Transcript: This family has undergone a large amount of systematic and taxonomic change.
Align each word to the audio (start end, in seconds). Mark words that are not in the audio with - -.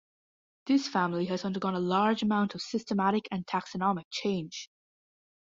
This 0.65 0.87
family 0.87 1.25
has 1.25 1.45
undergone 1.45 1.75
a 1.75 1.79
large 1.79 2.23
amount 2.23 2.55
of 2.55 2.61
systematic 2.63 3.27
and 3.29 3.45
taxonomic 3.45 4.05
change. 4.09 4.67